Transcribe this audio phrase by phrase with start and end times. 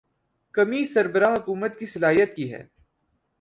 [0.51, 2.65] کمی سربراہ حکومت کی صلاحیت کی ہے۔